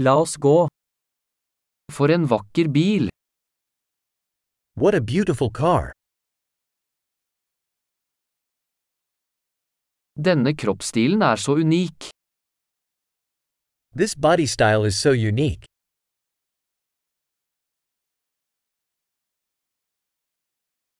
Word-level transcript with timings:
La 0.00 0.12
oss 0.14 0.36
gå. 0.38 0.68
For 1.90 2.10
en 2.14 2.26
vakker 2.30 2.68
bil. 2.70 3.08
What 4.76 4.94
a 4.94 5.00
beautiful 5.00 5.50
car. 5.50 5.90
Denne 10.14 10.54
kroppsstilen 10.54 11.22
er 11.22 11.36
så 11.36 11.56
unik. 11.58 12.12
This 13.98 14.14
body 14.14 14.46
style 14.46 14.86
is 14.86 14.94
so 14.94 15.10
unique. 15.10 15.66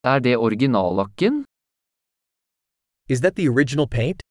Er 0.03 0.19
det 0.19 0.37
originallakken? 0.37 1.45
Is 3.09 3.21
that 3.21 3.37
the 3.37 3.49
original 3.49 3.87
paint? 3.87 4.28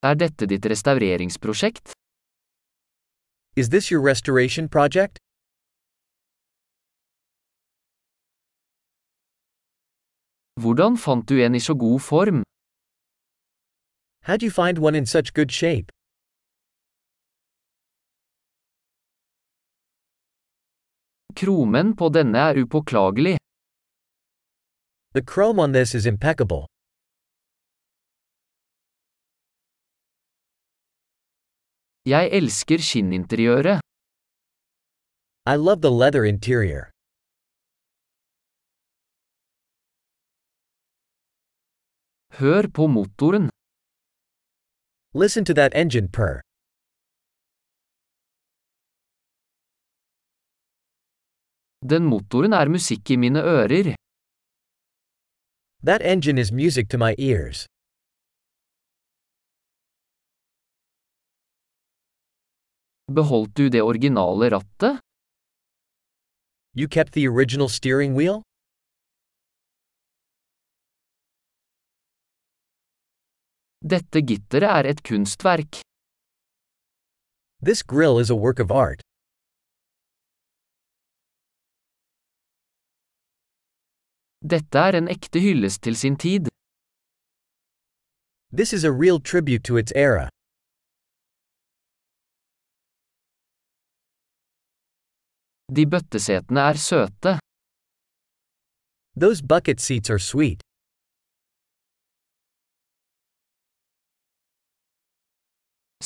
Er 0.00 0.14
dette 0.14 0.46
ditt 0.46 0.64
restaureringsprosjekt? 0.64 1.92
Is 3.56 3.68
this 3.70 3.90
your 3.90 4.00
restoration 4.00 4.68
project? 4.68 5.18
Hvordan 10.62 10.96
fant 10.96 11.28
du 11.28 11.42
en 11.42 11.54
i 11.54 11.58
så 11.60 11.74
god 11.74 12.00
form? 12.00 12.42
How'd 14.26 14.42
you 14.42 14.50
find 14.50 14.78
one 14.78 14.94
in 14.94 15.06
such 15.06 15.34
good 15.34 15.50
shape? 15.50 15.90
Kromen 21.34 21.96
på 21.96 22.08
denne 22.08 22.38
er 22.38 22.62
upåklagelig. 22.62 23.36
The 25.14 25.22
chrome 25.22 25.58
on 25.58 25.72
this 25.72 25.94
is 25.94 26.06
impeccable. 26.06 26.66
Jeg 32.14 32.24
elsker 32.38 32.78
skinninteriøret. 32.88 33.78
I 35.52 35.56
love 35.66 35.80
the 35.86 35.92
leather 36.00 36.24
interior. 36.34 36.82
Hør 42.38 42.62
på 42.76 42.84
motoren. 42.96 43.46
Listen 45.22 45.44
to 45.48 45.52
that 45.60 45.72
engine 45.82 46.08
purr. 46.16 46.36
Den 51.92 52.02
motoren 52.12 52.52
er 52.60 52.68
musikk 52.76 53.04
i 53.14 53.16
mine 53.22 53.40
ører. 53.56 53.86
That 55.88 56.02
engine 56.12 56.38
is 56.44 56.50
music 56.62 56.86
to 56.92 56.96
my 57.04 57.12
ears. 57.30 57.58
Beholdt 63.08 63.56
du 63.56 63.68
det 63.70 63.82
originale 63.82 64.50
rattet? 64.50 65.00
You 66.74 66.86
kept 66.88 67.12
the 67.12 67.26
original 67.26 67.68
steering 67.68 68.14
wheel? 68.14 68.42
Dette 73.80 74.20
gitteret 74.20 74.68
er 74.68 74.90
et 74.90 75.02
kunstverk. 75.02 75.80
This 77.62 77.82
grill 77.82 78.18
is 78.18 78.30
a 78.30 78.36
work 78.36 78.60
of 78.60 78.70
art. 78.70 79.00
Dette 84.44 84.78
er 84.78 84.94
en 85.00 85.08
ekte 85.08 85.40
hyllest 85.40 85.82
til 85.82 85.96
sin 85.96 86.16
tid. 86.16 86.48
This 88.52 88.72
is 88.72 88.84
a 88.84 88.92
real 88.92 89.18
tribute 89.18 89.64
to 89.64 89.76
its 89.76 89.92
era. 89.96 90.28
De 95.76 95.84
bøttesetene 95.92 96.60
er 96.70 96.76
søte. 96.80 97.32
Those 99.22 99.42
bucket 99.52 99.80
seats 99.80 100.10
are 100.10 100.18
sweet. 100.18 100.60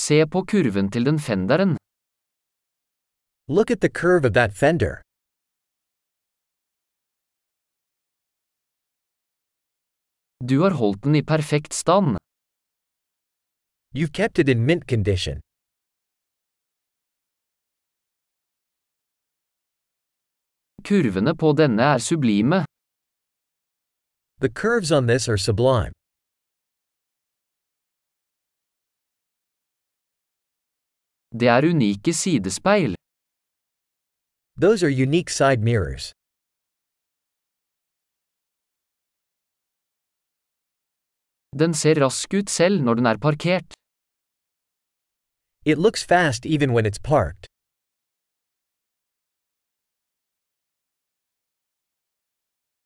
Se 0.04 0.18
på 0.32 0.40
kurven 0.52 0.90
til 0.90 1.04
den 1.08 1.18
fenderen. 1.28 1.76
Look 3.48 3.70
at 3.70 3.80
the 3.80 3.92
curve 4.00 4.24
of 4.28 4.32
that 4.38 4.52
fender. 4.62 4.94
Du 10.50 10.56
har 10.64 10.74
holdt 10.80 11.04
den 11.04 11.14
i 11.14 11.22
perfekt 11.22 11.74
stand. 11.74 12.16
You've 13.94 14.14
kept 14.20 14.38
it 14.38 14.48
in 14.48 14.66
mint 14.66 14.84
condition. 14.88 15.40
Kurvene 20.88 21.32
på 21.40 21.52
denne 21.60 21.82
er 21.94 21.98
sublime. 21.98 22.64
The 24.42 24.48
curves 24.48 24.90
on 24.90 25.06
this 25.06 25.28
are 25.28 25.38
sublime. 25.38 25.92
Det 31.40 31.48
er 31.48 31.62
unike 31.70 32.12
sidespeil. 32.12 32.94
Those 34.64 34.82
are 34.86 34.90
unique 35.06 35.30
side 35.30 35.60
mirrors. 35.68 36.12
Den 41.60 41.74
ser 41.74 41.94
rask 42.04 42.34
ut 42.34 42.50
selv 42.50 42.82
når 42.86 42.94
den 42.94 43.06
er 43.06 43.18
parkert. 43.26 43.70
It 45.64 45.78
looks 45.78 46.02
fast 46.04 46.46
even 46.46 46.70
when 46.74 46.86
it's 46.86 47.02
parked. 47.12 47.51